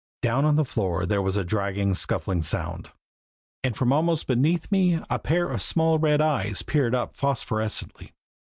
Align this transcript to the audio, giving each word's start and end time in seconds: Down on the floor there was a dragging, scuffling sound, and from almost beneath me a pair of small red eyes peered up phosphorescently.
Down 0.23 0.45
on 0.45 0.55
the 0.55 0.65
floor 0.65 1.05
there 1.05 1.21
was 1.21 1.37
a 1.37 1.43
dragging, 1.43 1.93
scuffling 1.93 2.41
sound, 2.41 2.89
and 3.63 3.77
from 3.77 3.93
almost 3.93 4.25
beneath 4.25 4.71
me 4.71 4.99
a 5.11 5.19
pair 5.19 5.47
of 5.47 5.61
small 5.61 5.99
red 5.99 6.21
eyes 6.21 6.63
peered 6.63 6.95
up 6.95 7.15
phosphorescently. 7.15 8.09